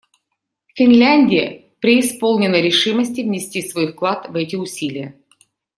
Финляндия 0.73 1.75
преисполнена 1.79 2.55
решимости 2.59 3.21
внести 3.21 3.61
свой 3.61 3.93
вклад 3.93 4.29
в 4.29 4.35
эти 4.35 4.55
усилия. 4.55 5.15